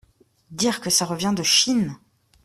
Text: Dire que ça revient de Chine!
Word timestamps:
Dire 0.49 0.81
que 0.81 0.89
ça 0.89 1.05
revient 1.05 1.31
de 1.37 1.43
Chine! 1.43 1.95